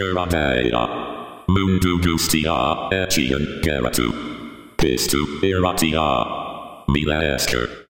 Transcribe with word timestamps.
Kerateia. 0.00 0.88
Mundu 1.52 1.98
gustia, 2.00 2.56
etian 2.90 3.44
geratu. 3.60 4.08
Pistu 4.80 5.20
eratia 5.44 6.06
Mila 6.88 7.20
esker. 7.34 7.89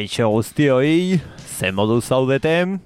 Kaixo 0.00 0.30
guztioi, 0.32 1.20
ze 1.44 1.68
modu 1.76 1.98
zaudeten? 2.00 2.78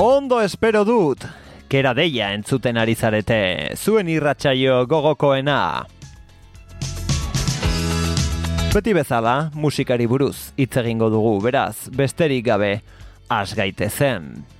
Ondo 0.00 0.38
espero 0.40 0.80
dut, 0.88 1.26
kera 1.68 1.92
deia 1.92 2.30
entzuten 2.32 2.80
ari 2.80 2.94
zarete, 2.96 3.36
zuen 3.76 4.08
irratsaio 4.08 4.78
gogokoena. 4.88 5.58
Beti 8.72 8.96
bezala, 8.96 9.50
musikari 9.52 10.08
buruz 10.08 10.54
hitz 10.56 10.78
egingo 10.80 11.10
dugu, 11.12 11.34
beraz, 11.50 11.90
besterik 11.92 12.48
gabe, 12.48 12.72
has 13.28 13.52
gaitezen. 13.60 14.32
zen. 14.40 14.59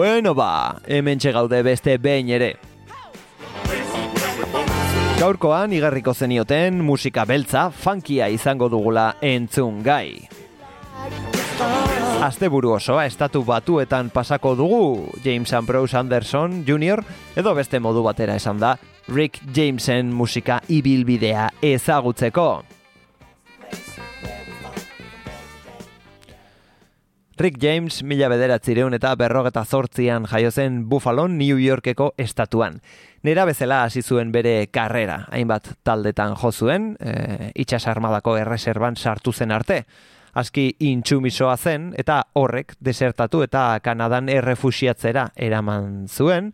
Bueno 0.00 0.34
ba, 0.34 0.80
hemen 0.86 1.18
gaude 1.20 1.62
beste 1.62 1.98
behin 1.98 2.30
ere. 2.32 2.54
Gaurkoan 5.18 5.74
igarriko 5.76 6.14
zenioten 6.14 6.80
musika 6.80 7.26
beltza 7.28 7.66
funkia 7.70 8.30
izango 8.32 8.70
dugula 8.72 9.18
entzun 9.20 9.82
gai. 9.84 10.24
Asteburu 12.24 12.72
osoa 12.78 13.04
estatu 13.04 13.44
batuetan 13.44 14.08
pasako 14.08 14.54
dugu 14.56 15.12
James 15.22 15.52
Ambrose 15.52 15.98
Anderson 15.98 16.64
Jr. 16.64 17.04
edo 17.36 17.54
beste 17.54 17.78
modu 17.78 18.00
batera 18.02 18.40
esan 18.40 18.56
da 18.56 18.78
Rick 19.08 19.52
Jamesen 19.52 20.14
musika 20.16 20.62
ibilbidea 20.68 21.50
ezagutzeko. 21.60 22.79
Rick 27.40 27.56
James 27.56 28.02
mila 28.04 28.26
bederatzireun 28.28 28.92
eta 28.92 29.14
berrogeta 29.16 29.62
zortzian 29.64 30.26
jaio 30.28 30.50
zen 30.52 30.82
Buffalo, 30.90 31.24
New 31.26 31.56
Yorkeko 31.56 32.10
estatuan. 32.20 32.82
Nera 33.24 33.46
bezala 33.48 33.78
hasi 33.86 34.02
zuen 34.02 34.28
bere 34.30 34.66
karrera, 34.68 35.22
hainbat 35.32 35.70
taldetan 35.82 36.36
jo 36.36 36.50
zuen, 36.52 36.90
e, 37.00 37.48
itxas 37.64 37.86
armadako 37.88 38.36
erreserban 38.42 39.00
sartu 39.00 39.32
zen 39.32 39.56
arte. 39.56 39.86
Aski 40.36 40.66
intsumisoa 40.90 41.56
zen 41.56 41.94
eta 41.96 42.20
horrek 42.36 42.74
desertatu 42.76 43.40
eta 43.48 43.80
Kanadan 43.80 44.28
errefusiatzera 44.28 45.30
eraman 45.34 46.08
zuen. 46.08 46.52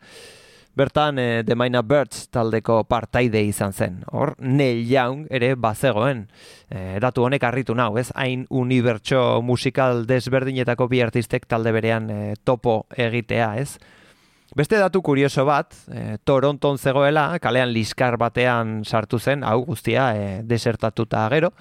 Bertan 0.76 1.18
e, 1.18 1.42
The 1.42 1.56
Mina 1.56 1.80
Birds 1.80 2.26
taldeko 2.28 2.82
partaide 2.84 3.40
izan 3.48 3.72
zen. 3.72 4.02
Hor, 4.12 4.34
Neil 4.38 4.82
Young 4.84 5.24
ere 5.32 5.54
bazegoen. 5.56 6.26
E, 6.68 6.98
datu 7.00 7.24
honek 7.24 7.46
harritu 7.48 7.74
nau, 7.74 7.94
ez? 7.96 8.10
Hain 8.14 8.44
unibertso 8.52 9.40
musikal 9.40 10.04
desberdinetako 10.06 10.90
bi 10.92 11.00
artistek 11.00 11.48
talde 11.48 11.72
berean 11.72 12.10
e, 12.12 12.18
topo 12.44 12.82
egitea, 12.92 13.54
ez? 13.62 13.78
Beste 14.56 14.76
datu 14.76 15.00
kurioso 15.00 15.46
bat, 15.48 15.72
e, 15.88 16.18
Toronton 16.28 16.76
zegoela, 16.76 17.30
kalean 17.40 17.72
liskar 17.72 18.20
batean 18.20 18.82
sartu 18.84 19.18
zen, 19.18 19.48
hau 19.48 19.62
guztia 19.64 20.10
e, 20.12 20.28
desertatuta 20.44 21.24
gero, 21.32 21.54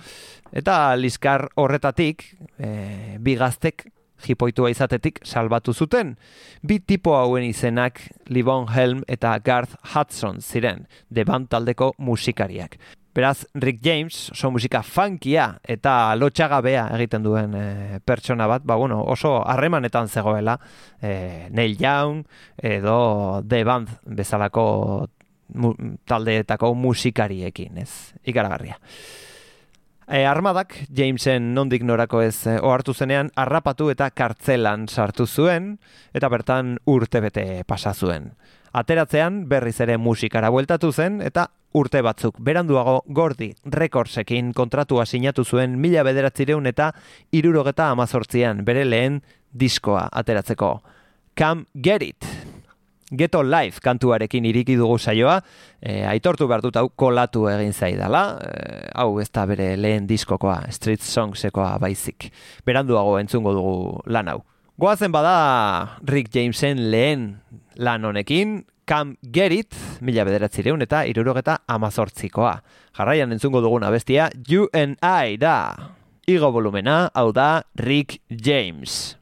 eta 0.52 0.78
liskar 1.00 1.48
horretatik, 1.56 2.28
e, 2.60 3.16
bi 3.24 3.40
gaztek 3.40 3.88
jipoitua 4.24 4.70
izatetik 4.72 5.20
salbatu 5.24 5.74
zuten. 5.74 6.16
Bi 6.62 6.80
tipo 6.80 7.16
hauen 7.18 7.44
izenak 7.44 8.02
Livon 8.28 8.70
Helm 8.74 9.04
eta 9.08 9.38
Garth 9.44 9.76
Hudson 9.94 10.42
ziren, 10.42 10.88
de 11.10 11.26
band 11.26 11.50
taldeko 11.50 11.94
musikariak. 11.98 12.78
Beraz, 13.16 13.46
Rick 13.54 13.80
James, 13.82 14.30
oso 14.34 14.50
musika 14.52 14.82
funkia 14.84 15.54
eta 15.64 16.12
lotxagabea 16.20 16.90
egiten 16.98 17.24
duen 17.24 17.54
e, 17.56 18.00
pertsona 18.04 18.44
bat, 18.52 18.66
ba, 18.68 18.76
bueno, 18.76 18.98
oso 19.08 19.38
harremanetan 19.48 20.10
zegoela, 20.12 20.58
e, 21.00 21.48
Neil 21.50 21.78
Young 21.80 22.26
edo 22.60 23.42
The 23.48 23.64
Band 23.64 23.94
bezalako 24.04 24.66
mu, 25.56 25.72
taldeetako 26.04 26.74
musikariekin, 26.76 27.78
ez, 27.86 28.12
ikaragarria. 28.28 28.76
E, 30.06 30.22
armadak, 30.30 30.76
Jamesen 30.94 31.54
nondik 31.56 31.82
norako 31.82 32.22
ez 32.22 32.46
e, 32.46 32.60
ohartu 32.62 32.94
zenean, 32.94 33.32
harrapatu 33.36 33.90
eta 33.90 34.12
kartzelan 34.14 34.86
sartu 34.88 35.26
zuen, 35.26 35.80
eta 36.14 36.30
bertan 36.30 36.76
urtebete 36.86 37.64
pasa 37.66 37.94
zuen. 37.94 38.30
Ateratzean 38.76 39.46
berriz 39.50 39.80
ere 39.82 39.98
musikara 39.98 40.52
bueltatu 40.54 40.92
zen, 40.94 41.22
eta 41.26 41.48
urte 41.76 42.04
batzuk 42.06 42.38
beranduago 42.40 43.00
Gordi 43.08 43.50
Recordsekin 43.66 44.54
kontratua 44.54 45.06
sinatu 45.06 45.44
zuen 45.44 45.80
mila 45.82 46.04
bederatzireun 46.08 46.70
eta 46.72 46.92
irurogeta 47.36 47.90
amazortzian 47.92 48.64
bere 48.68 48.86
lehen 48.86 49.24
diskoa 49.52 50.10
ateratzeko. 50.12 50.76
Come 51.36 51.66
Get 51.74 52.04
It! 52.04 52.55
Geto 53.14 53.44
Live 53.44 53.84
kantuarekin 53.86 54.48
iriki 54.50 54.76
dugu 54.80 54.98
saioa, 54.98 55.38
e, 55.80 56.02
aitortu 56.10 56.48
behar 56.50 56.64
dut 56.66 56.78
hau 56.80 56.88
kolatu 56.90 57.46
egin 57.52 57.74
zaidala, 57.74 58.24
e, 58.42 58.80
hau 58.98 59.20
ez 59.22 59.30
da 59.30 59.46
bere 59.46 59.76
lehen 59.78 60.08
diskokoa, 60.10 60.64
Street 60.74 61.06
Songsekoa 61.06 61.76
baizik. 61.82 62.32
Beranduago 62.66 63.20
entzungo 63.20 63.54
dugu 63.54 63.76
lan 64.10 64.34
hau. 64.34 64.40
Goazen 64.82 65.14
bada 65.14 66.00
Rick 66.04 66.34
Jamesen 66.34 66.90
lehen 66.92 67.28
lan 67.78 68.04
honekin, 68.04 68.66
Come 68.86 69.16
Get 69.22 69.54
It, 69.54 69.78
mila 70.02 70.26
bederatzireun 70.28 70.82
eta 70.86 71.06
irurogeta 71.10 71.60
amazortzikoa. 71.68 72.58
Jarraian 72.98 73.34
entzungo 73.34 73.62
duguna 73.62 73.90
bestia, 73.94 74.30
You 74.48 74.70
and 74.74 74.98
I 75.02 75.38
da. 75.42 75.94
Igo 76.28 76.52
volumena, 76.52 77.12
hau 77.14 77.32
da 77.34 77.64
Rick 77.78 78.20
James. 78.30 79.16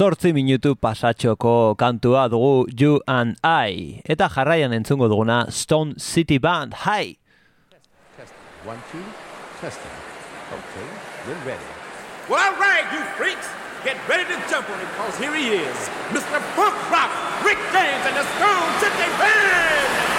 Zortzi 0.00 0.32
minutu 0.32 0.76
pasatxoko 0.80 1.76
kantua 1.76 2.24
dugu 2.32 2.64
You 2.72 3.02
and 3.06 3.36
I. 3.44 4.00
Eta 4.08 4.30
jarraian 4.32 4.72
entzungo 4.72 5.10
duguna 5.12 5.52
Stone 5.52 5.98
City 5.98 6.38
Band. 6.38 6.72
Hi! 6.72 7.18
One, 8.64 8.80
two, 8.90 9.04
testing. 9.60 9.92
Okay, 10.56 10.88
we're 11.28 11.44
ready. 11.44 11.68
Well, 12.30 12.40
all 12.40 12.58
right, 12.58 12.88
you 12.96 13.04
freaks. 13.20 13.46
Get 13.84 14.00
ready 14.08 14.24
to 14.24 14.40
jump 14.48 14.70
on 14.70 14.80
it, 14.80 14.88
because 14.88 15.18
here 15.18 15.36
he 15.36 15.48
is. 15.68 15.76
Mr. 16.16 16.40
Punk 16.56 16.76
Rock, 16.88 17.12
Rick 17.44 17.60
James, 17.68 18.04
and 18.08 18.16
the 18.16 18.24
Stone 18.24 18.72
City 18.80 19.08
Band! 19.20 20.09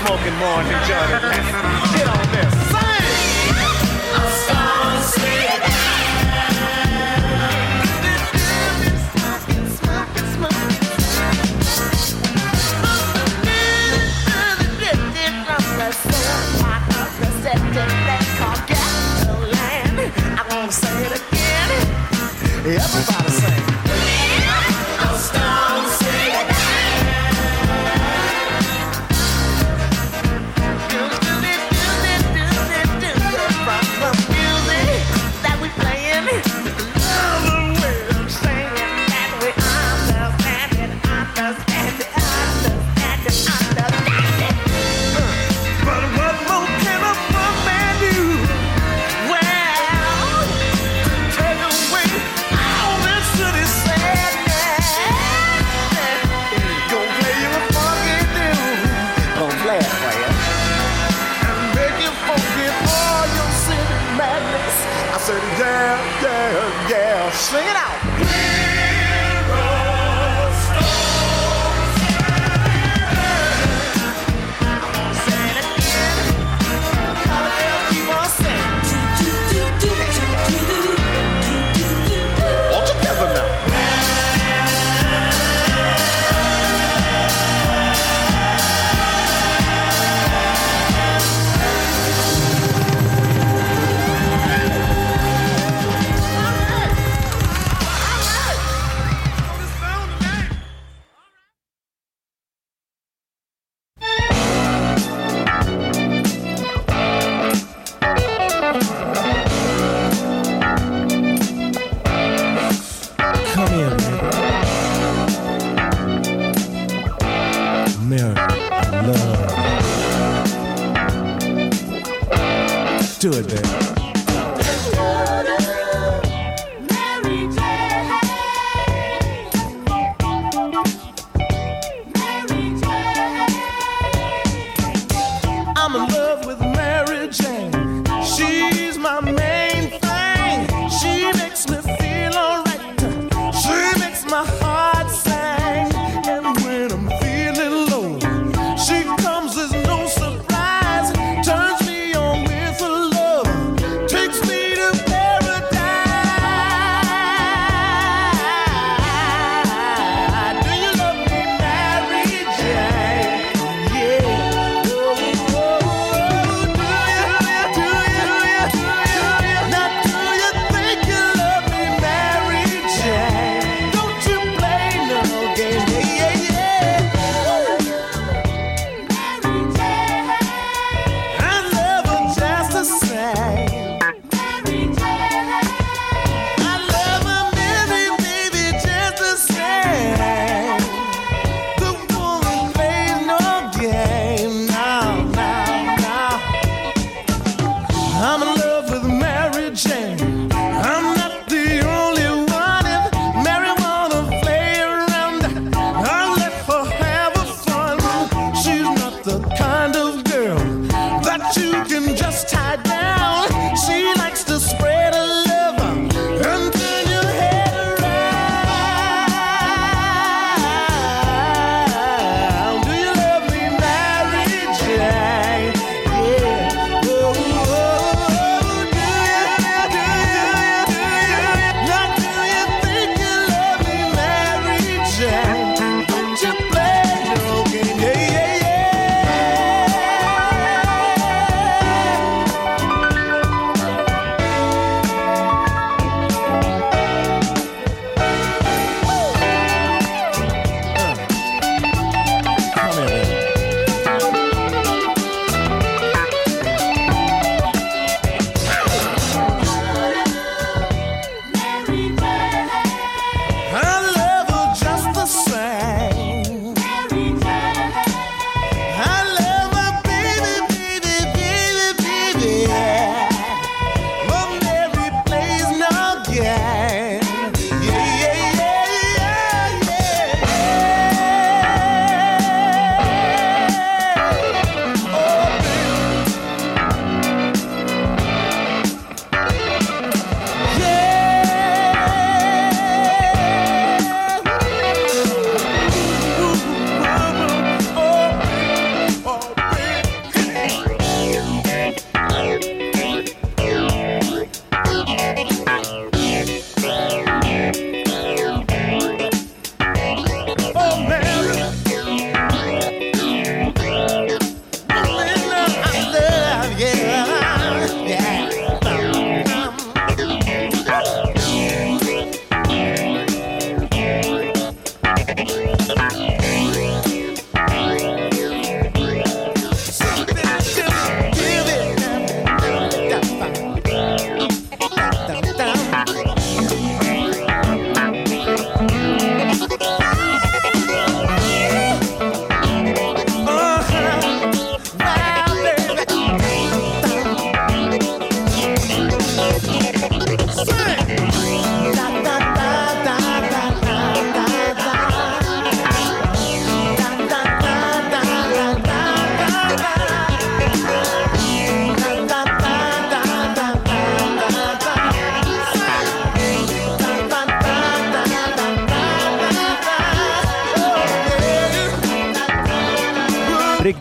Smoking 0.00 0.36
more 0.36 0.60
and 0.62 0.68
enjoying 0.72 1.49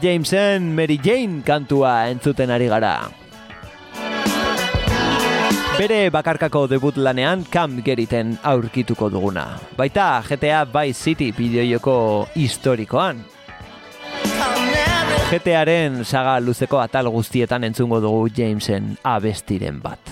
Jamesen 0.10 0.74
Mary 0.74 0.98
Jane 0.98 1.44
kantua 1.46 2.10
entzuten 2.10 2.50
ari 2.50 2.66
gara. 2.66 3.12
Bere 5.78 6.10
bakarkako 6.10 6.64
debut 6.66 6.98
lanean 6.98 7.44
Camp 7.46 7.78
Geriten 7.86 8.32
aurkituko 8.42 9.12
duguna. 9.14 9.60
Baita 9.78 10.24
GTA 10.26 10.64
Vice 10.66 10.98
City 10.98 11.30
bideoioko 11.30 12.26
historikoan. 12.34 13.22
GTAren 15.30 16.02
saga 16.02 16.40
luzeko 16.42 16.82
atal 16.82 17.12
guztietan 17.14 17.70
entzungo 17.70 18.02
dugu 18.02 18.32
Jamesen 18.34 18.96
abestiren 19.06 19.78
bat. 19.78 20.09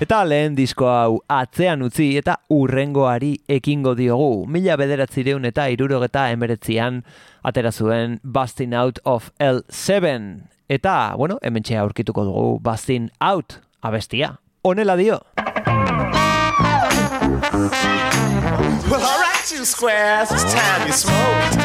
Eta 0.00 0.22
lehen 0.24 0.54
disko 0.56 0.86
hau 0.88 1.18
atzean 1.28 1.82
utzi 1.84 2.14
eta 2.16 2.38
urrengoari 2.56 3.34
ekingo 3.52 3.92
diogu. 3.98 4.46
Mila 4.48 4.78
bederatzireun 4.80 5.44
eta 5.44 5.66
irurogeta 5.68 6.22
emberetzian 6.32 7.02
atera 7.44 7.68
zuen 7.68 8.16
Busting 8.24 8.72
Out 8.72 9.02
of 9.04 9.28
L7. 9.38 10.48
Eta, 10.72 10.94
bueno, 11.20 11.36
hemen 11.44 11.68
txea 11.68 11.82
aurkituko 11.84 12.24
dugu 12.24 12.56
Busting 12.64 13.10
Out 13.20 13.58
abestia. 13.82 14.38
Honela 14.64 14.96
dio! 14.96 15.20
Well, 18.88 19.04
all 19.04 19.20
right, 19.20 19.52
you 19.52 19.66
squares, 19.66 20.32
it's 20.32 20.48
time 20.48 20.86
you 20.86 20.94
smoked. 20.94 21.60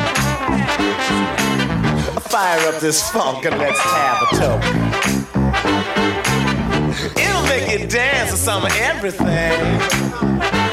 Fire 2.28 2.68
up 2.68 2.82
this 2.82 3.10
funk 3.12 3.46
and 3.46 3.58
let's 3.58 3.80
have 3.80 4.22
a 4.24 4.36
toke. 4.36 5.05
It'll 7.18 7.44
make 7.44 7.80
you 7.80 7.88
dance 7.88 8.34
or 8.34 8.38
some 8.38 8.66
of 8.66 8.76
everything. 8.76 10.65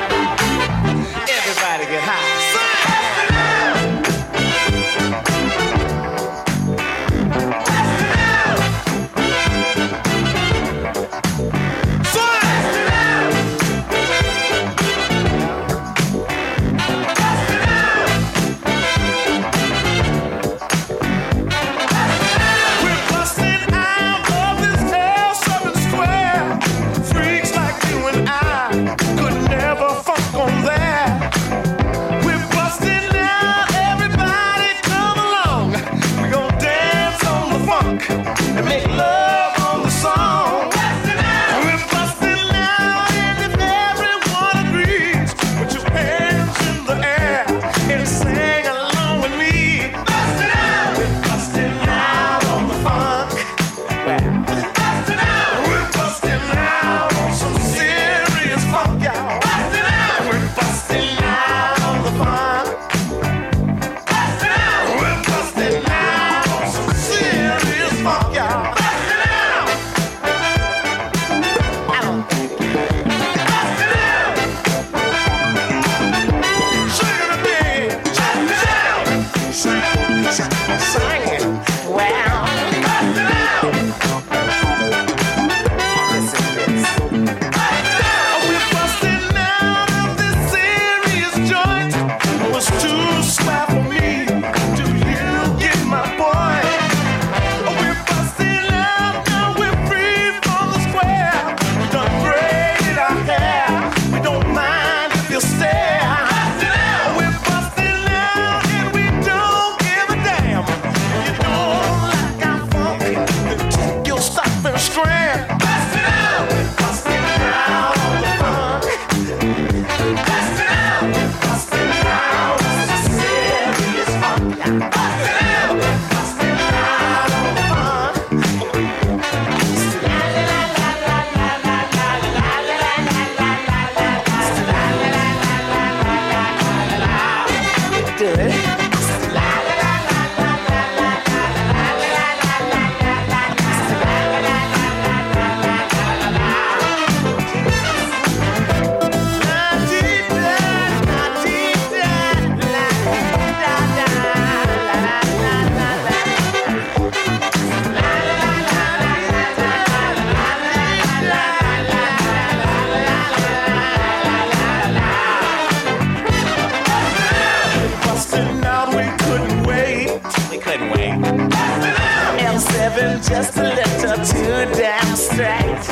living 172.95 173.23
just 173.23 173.57
a 173.57 173.63
little 173.63 174.25
too 174.25 174.75
damn 174.79 175.17
straight. 175.17 175.89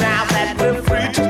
Now 0.00 0.24
that 0.28 0.56
we're 0.58 0.82
free 0.82 1.12
to 1.14 1.27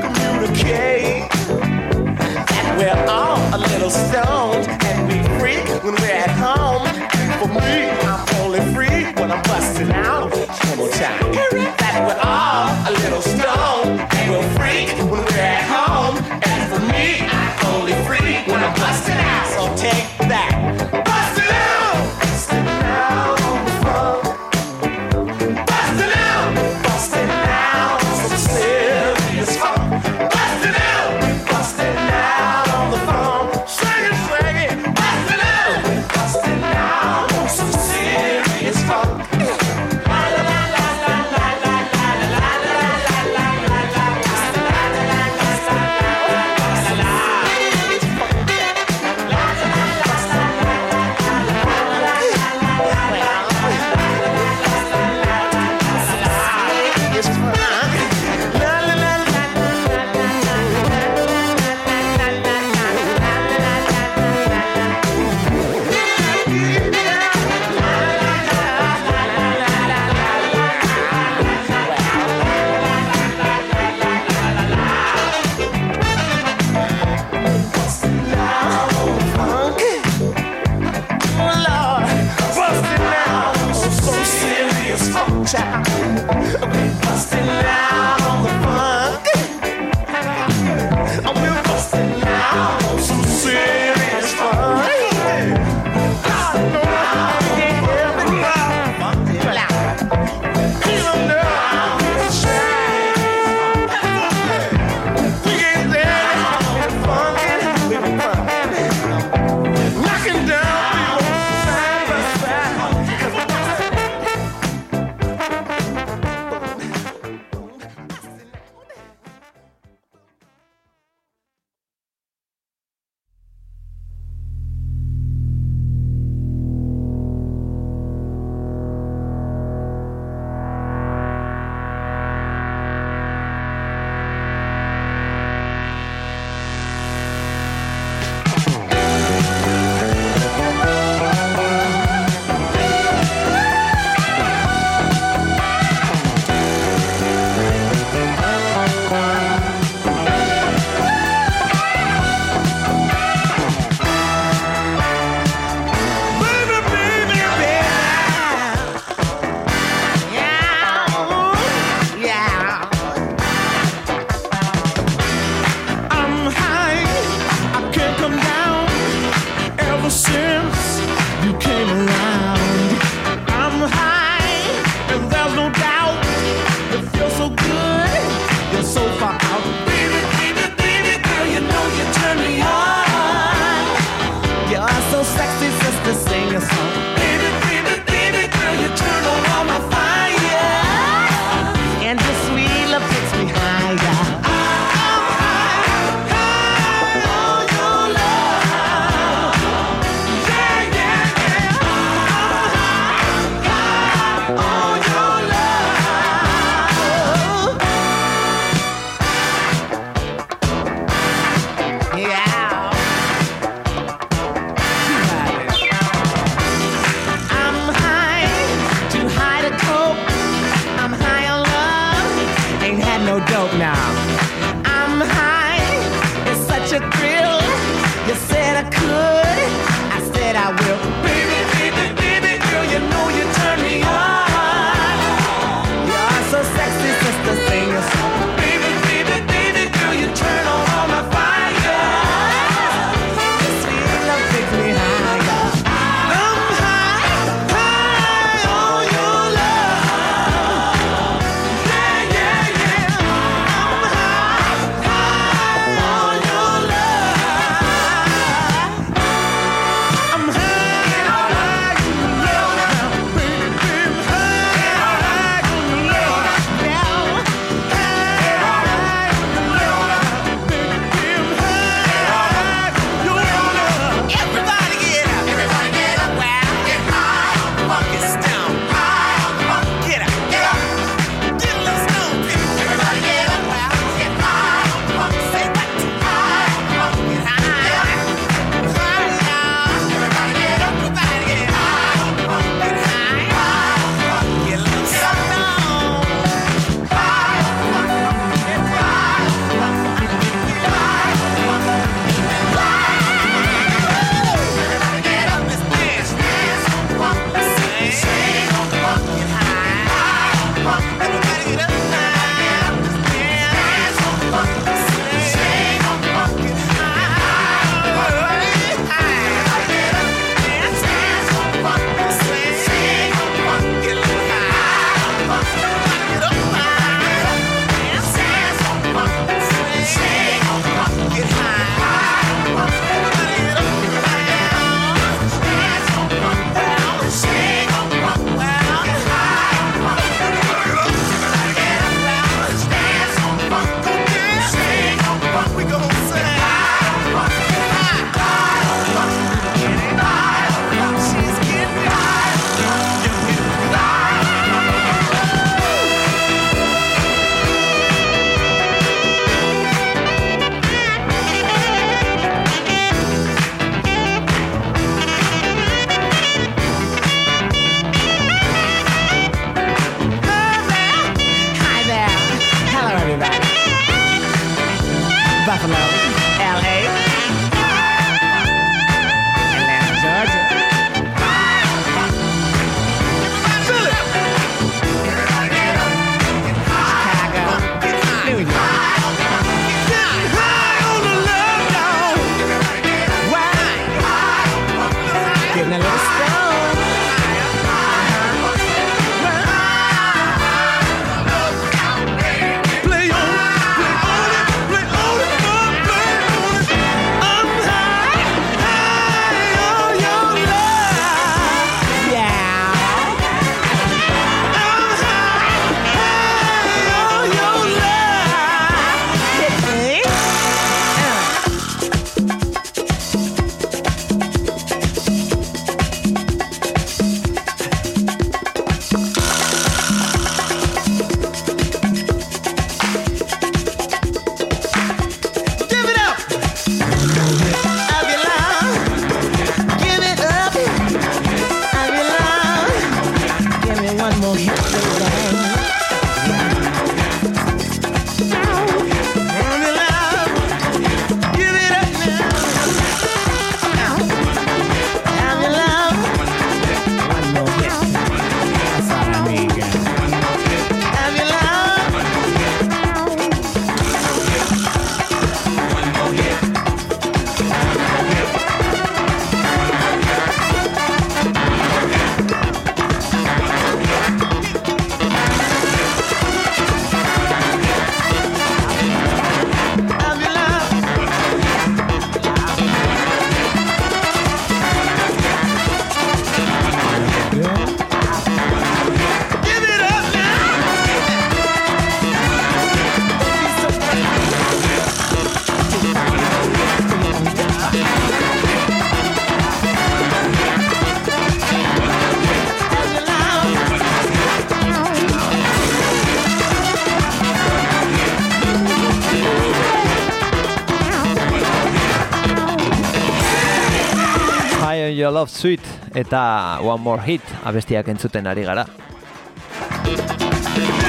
Your 515.19 515.33
Love 515.33 515.51
Suite 515.51 515.83
eta 516.15 516.79
One 516.79 517.03
More 517.03 517.21
Hit 517.25 517.43
abestiak 517.67 518.07
entzuten 518.07 518.47
ari 518.47 518.63
gara. 518.63 518.85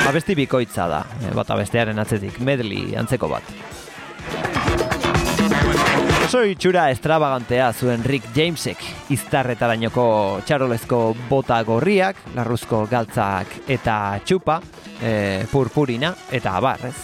Abesti 0.09 0.35
bikoitza 0.35 0.89
da, 0.91 1.05
eh, 1.23 1.31
bata 1.35 1.55
bestearen 1.55 1.99
atzetik, 2.03 2.41
medley 2.43 2.97
antzeko 2.99 3.29
bat. 3.31 3.47
Oso 6.25 6.43
itxura 6.43 6.89
estrabagantea 6.91 7.73
zuen 7.73 8.03
Rick 8.05 8.35
Jamesek, 8.35 8.83
iztarretarainoko 9.15 10.41
txarolezko 10.47 10.99
bota 11.29 11.61
gorriak, 11.67 12.19
larruzko 12.35 12.87
galtzak 12.91 13.47
eta 13.69 14.19
txupa, 14.25 14.61
e, 15.03 15.47
purpurina 15.51 16.15
eta 16.31 16.57
abarrez. 16.59 16.97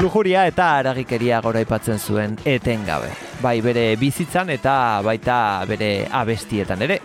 Lujuria 0.00 0.46
eta 0.46 0.76
aragikeria 0.78 1.40
goraipatzen 1.44 1.98
zuen 1.98 2.38
etengabe. 2.44 3.27
Bai 3.38 3.60
bere 3.62 3.94
bizitzan 3.96 4.50
eta 4.50 5.00
baita 5.06 5.64
bere 5.68 6.08
abestietan 6.10 6.82
ere. 6.82 6.98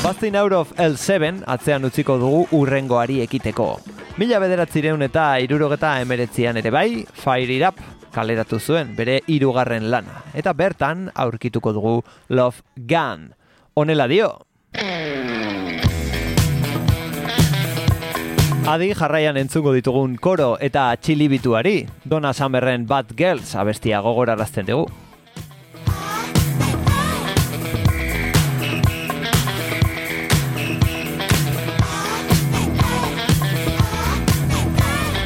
Busting 0.00 0.36
Out 0.36 0.52
of 0.52 0.72
L7 0.78 1.42
atzean 1.50 1.84
utziko 1.84 2.16
dugu 2.16 2.46
urrengoari 2.56 3.20
ekiteko. 3.24 3.68
Mila 4.16 4.38
bederatzireun 4.40 5.02
eta 5.04 5.26
irurogeta 5.44 5.96
emeretzian 6.00 6.56
ere 6.56 6.72
bai, 6.72 7.04
Fire 7.12 7.52
It 7.52 7.66
Up 7.68 7.82
kaleratu 8.16 8.60
zuen 8.60 8.94
bere 8.96 9.20
hirugarren 9.26 9.90
lana. 9.92 10.22
Eta 10.32 10.54
bertan 10.56 11.10
aurkituko 11.12 11.74
dugu 11.76 11.96
Love 12.30 12.64
Gun. 12.76 13.28
Honela 13.74 14.08
dio. 14.08 14.30
Adi 18.66 18.88
jarraian 18.98 19.36
entzungo 19.38 19.70
ditugun 19.70 20.16
koro 20.18 20.56
eta 20.58 20.88
txilibituari, 20.98 21.84
Donna 22.02 22.32
Summerren 22.34 22.82
Bad 22.90 23.12
Girls 23.14 23.52
abestia 23.54 24.00
gogorarazten 24.02 24.66
dugu. 24.66 24.88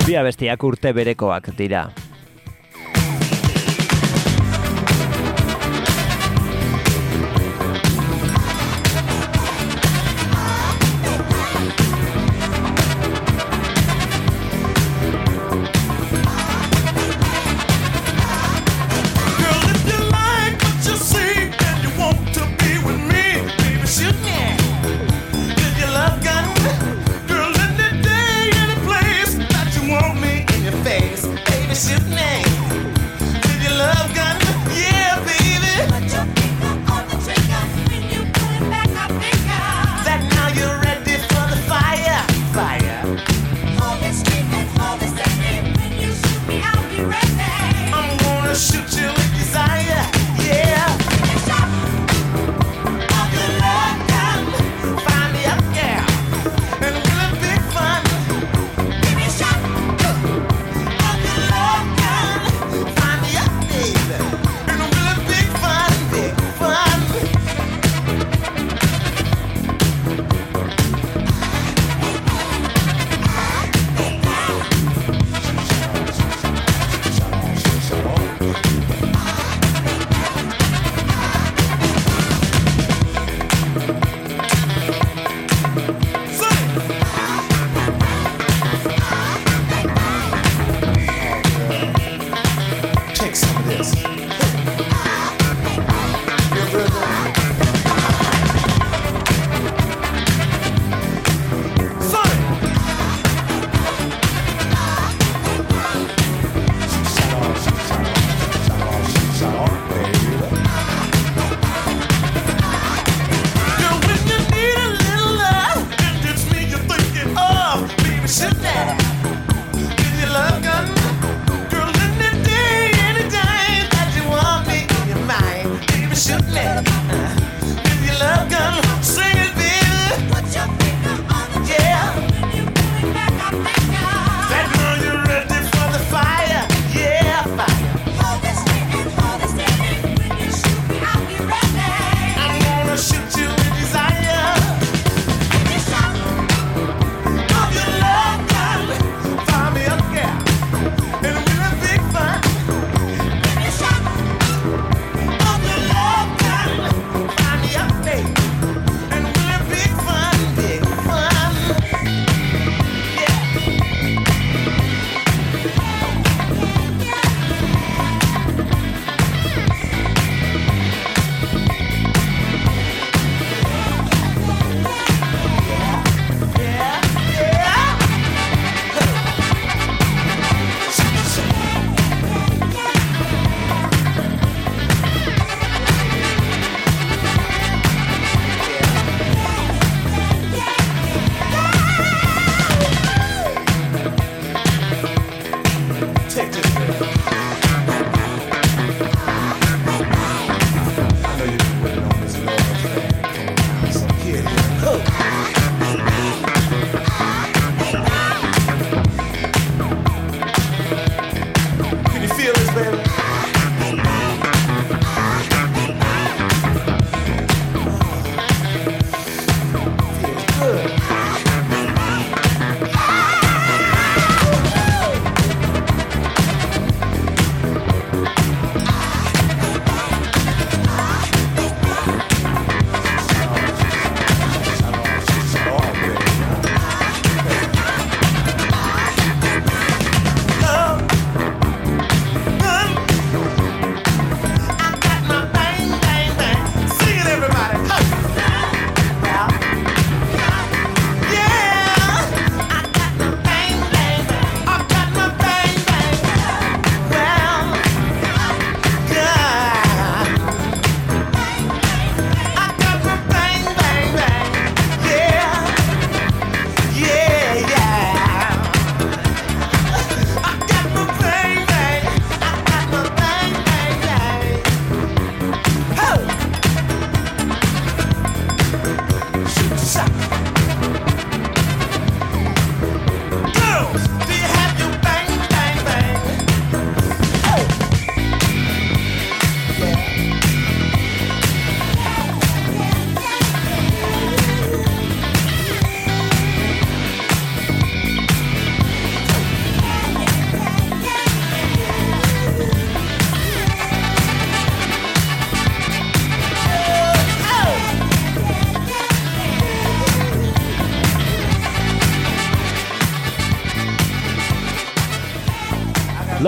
Bi 0.04 0.20
abestiak 0.20 0.68
urte 0.68 0.92
berekoak 0.92 1.54
dira. 1.56 1.86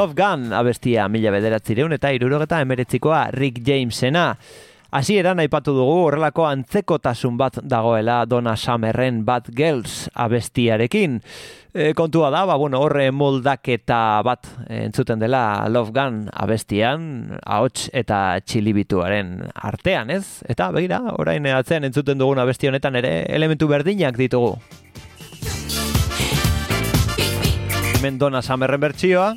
Love 0.03 0.17
Gun 0.19 0.49
abestia 0.51 1.05
mila 1.07 1.31
bederatzireun 1.31 1.93
eta 1.95 2.11
irurogeta 2.11 2.59
emeretzikoa 2.65 3.29
Rick 3.31 3.61
Jamesena. 3.63 4.33
Hasieran 4.99 5.39
aipatu 5.39 5.77
dugu 5.77 6.09
horrelako 6.09 6.43
antzekotasun 6.49 7.37
bat 7.39 7.61
dagoela 7.63 8.17
Donna 8.27 8.57
Summerren 8.59 9.21
Bad 9.25 9.53
Girls 9.55 10.09
abestiarekin. 10.25 11.21
E, 11.71 11.93
kontua 11.95 12.33
da, 12.35 12.43
ba, 12.51 12.59
bueno, 12.59 12.81
horre 12.83 13.13
moldaketa 13.15 14.01
bat 14.27 14.51
entzuten 14.67 15.23
dela 15.23 15.69
Love 15.71 15.95
Gun 15.95 16.19
abestian, 16.35 17.39
ahots 17.47 17.87
eta 17.95 18.41
txilibituaren 18.43 19.37
artean, 19.55 20.11
ez? 20.11 20.43
Eta 20.51 20.73
begira, 20.75 20.99
orain 21.15 21.47
atzean 21.55 21.87
entzuten 21.87 22.19
dugun 22.19 22.43
abesti 22.43 22.73
honetan 22.73 22.99
ere 22.99 23.21
elementu 23.31 23.71
berdinak 23.71 24.19
ditugu. 24.19 24.57
Hemen 27.95 28.19
Donna 28.19 28.43
Summerren 28.43 28.83
bertsioa, 28.83 29.35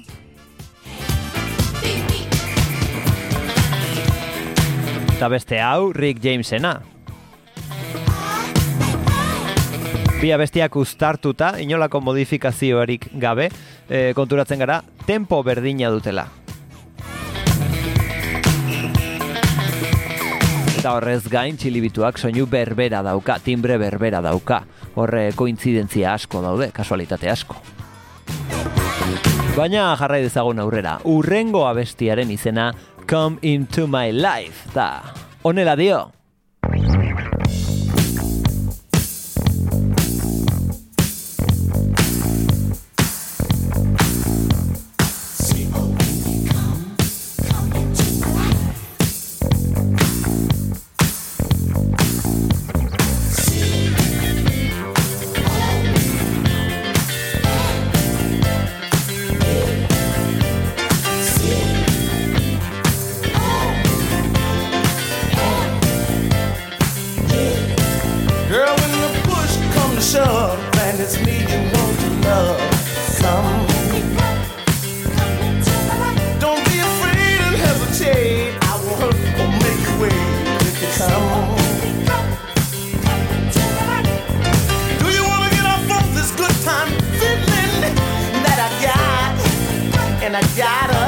eta 5.26 5.32
beste 5.32 5.58
hau 5.58 5.92
Rick 5.92 6.22
Jamesena. 6.22 6.76
Bi 10.22 10.30
abestiak 10.32 10.76
uztartuta, 10.78 11.56
inolako 11.58 12.04
modifikazioarik 12.06 13.08
gabe, 13.18 13.48
e, 13.90 14.14
konturatzen 14.14 14.62
gara, 14.62 14.84
tempo 15.08 15.42
berdina 15.42 15.90
dutela. 15.90 16.28
Eta 20.78 20.94
horrez 20.94 21.24
gain, 21.26 21.58
txilibituak 21.58 22.22
soinu 22.22 22.46
berbera 22.46 23.02
dauka, 23.02 23.40
timbre 23.42 23.80
berbera 23.82 24.22
dauka. 24.22 24.62
Horre 24.94 25.32
kointzidentzia 25.34 26.14
asko 26.14 26.46
daude, 26.46 26.70
kasualitate 26.70 27.34
asko. 27.34 27.58
Baina 29.56 29.94
jarrai 29.98 30.22
dezagun 30.22 30.60
aurrera, 30.60 31.00
urrengo 31.08 31.66
abestiaren 31.66 32.30
izena 32.30 32.74
Come 33.06 33.38
Into 33.44 33.86
My 33.86 34.12
Life 34.12 34.68
da. 34.74 35.04
Honela 35.44 35.76
dio. 35.76 36.12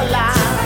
alive. 0.02 0.57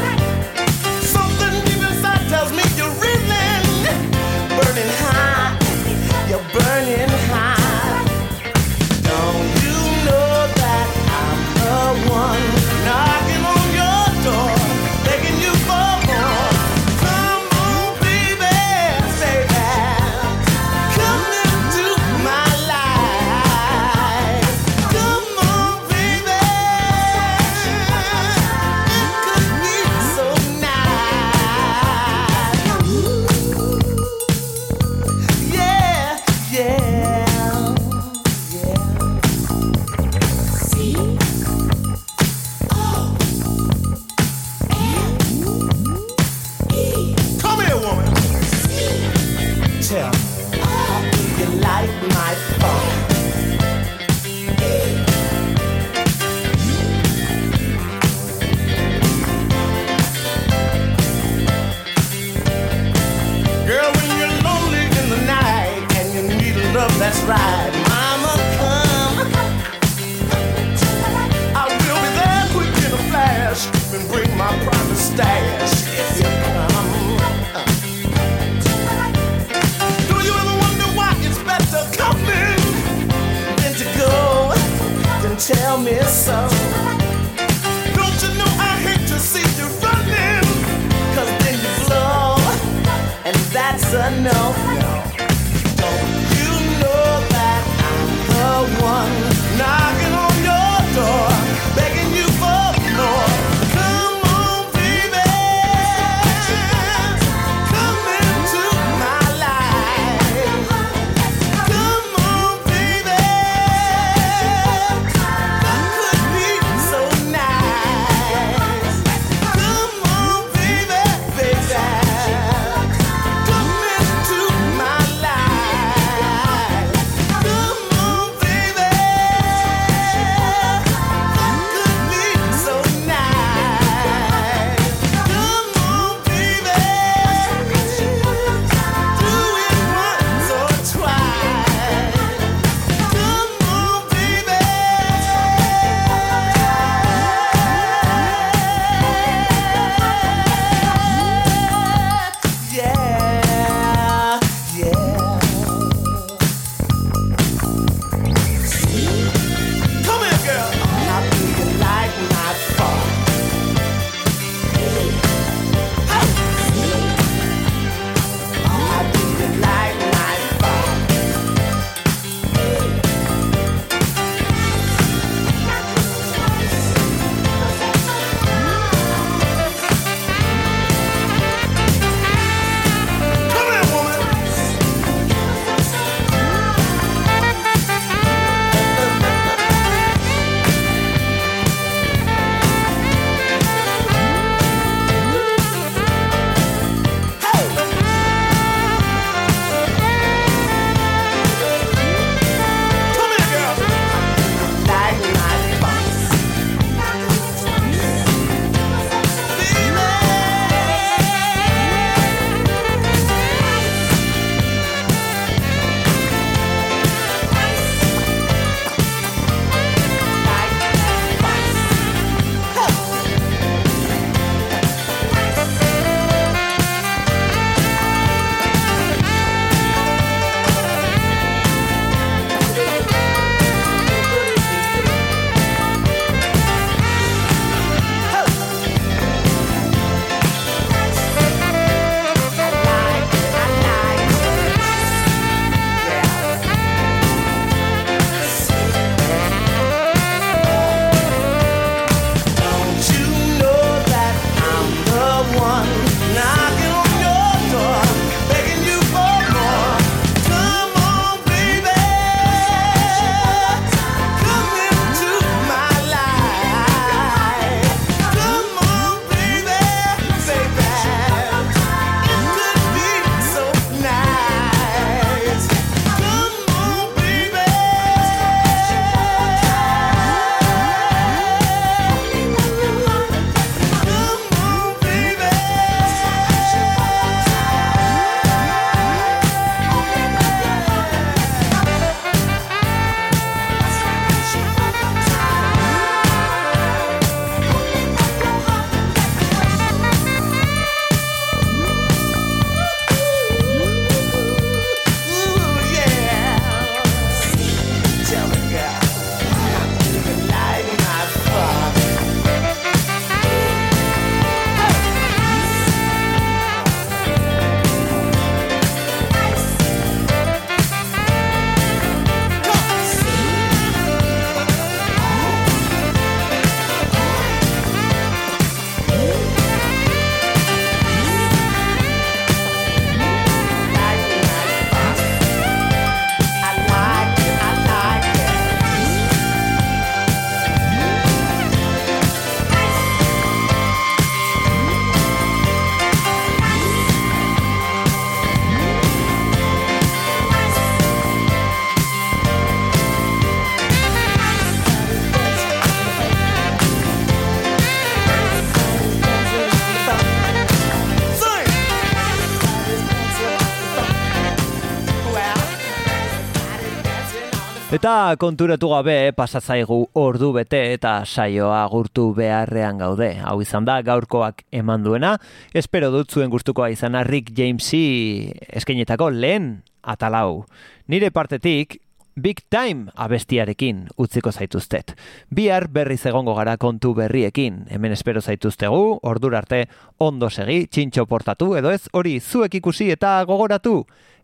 Eta 368.03 368.35
konturatu 368.35 368.89
gabe 368.91 369.31
pasatzaigu 369.31 369.97
ordu 370.19 370.49
bete 370.57 370.81
eta 370.91 371.21
saioa 371.23 371.85
agurtu 371.85 372.33
beharrean 372.35 372.99
gaude. 372.99 373.29
Hau 373.47 373.61
izan 373.63 373.87
da 373.87 374.01
gaurkoak 374.03 374.65
eman 374.75 375.05
duena. 375.05 375.37
Espero 375.71 376.09
dut 376.11 376.35
zuen 376.35 376.51
gustukoa 376.51 376.89
izan 376.91 377.15
Rick 377.29 377.55
Jamesi 377.55 378.51
eskainetako 378.75 379.31
lehen 379.31 379.71
atalau. 380.03 380.65
Nire 381.07 381.31
partetik 381.31 382.01
Big 382.35 382.65
Time 382.75 383.15
abestiarekin 383.15 384.09
utziko 384.19 384.51
zaituztet. 384.51 385.15
Bihar 385.55 385.87
berriz 385.87 386.27
egongo 386.27 386.59
gara 386.59 386.75
kontu 386.83 387.15
berriekin. 387.15 387.85
Hemen 387.87 388.19
espero 388.19 388.43
zaituztegu, 388.43 389.21
ordura 389.23 389.63
arte 389.63 389.85
ondo 390.19 390.51
segi, 390.51 390.89
txintxo 390.89 391.31
portatu 391.31 391.77
edo 391.79 391.95
ez 391.95 392.09
hori 392.11 392.41
zuek 392.41 392.81
ikusi 392.83 393.13
eta 393.15 393.45
gogoratu. 393.47 394.01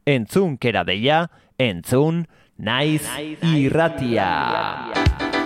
Entzun 0.06 0.60
kera 0.62 0.86
deia, 0.86 1.24
entzun 1.58 2.28
naiz 2.58 3.06
irratia. 3.54 4.30
I 4.90 5.37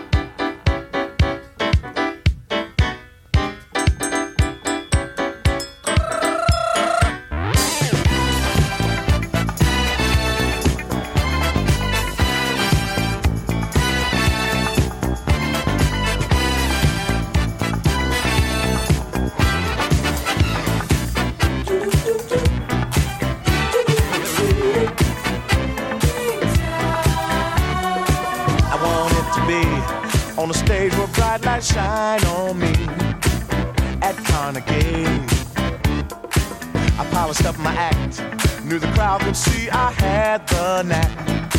my 37.74 37.80
act, 37.80 38.64
knew 38.64 38.78
the 38.78 38.90
crowd 38.92 39.20
could 39.20 39.36
see 39.36 39.68
I 39.70 39.90
had 39.92 40.46
the 40.48 40.82
knack, 40.82 41.54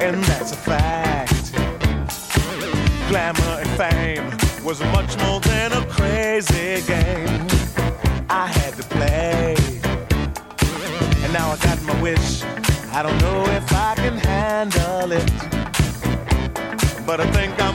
and 0.00 0.22
that's 0.24 0.52
a 0.52 0.56
fact. 0.56 1.52
Glamour 3.08 3.54
and 3.62 3.70
fame 3.80 4.64
was 4.64 4.80
much 4.96 5.16
more 5.18 5.40
than 5.40 5.72
a 5.72 5.84
crazy 5.86 6.82
game. 6.86 7.46
I 8.28 8.46
had 8.46 8.74
to 8.74 8.84
play, 8.96 9.56
and 11.24 11.32
now 11.32 11.50
I 11.50 11.56
got 11.58 11.82
my 11.82 12.00
wish. 12.00 12.42
I 12.92 13.02
don't 13.02 13.18
know 13.18 13.44
if 13.58 13.72
I 13.72 13.94
can 13.96 14.16
handle 14.16 15.12
it 15.12 15.60
but 17.10 17.20
I 17.20 17.26
think 17.32 17.60
I'm 17.60 17.69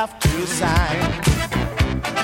have 0.00 0.18
to 0.18 0.46
sign. 0.46 0.98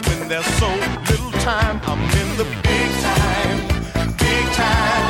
When 0.06 0.28
there's 0.30 0.46
so 0.62 0.68
little 1.10 1.32
time, 1.44 1.78
I'm 1.84 2.00
in 2.20 2.28
the 2.40 2.48
big 2.68 2.90
time, 3.04 3.58
big 4.16 4.44
time, 4.62 5.05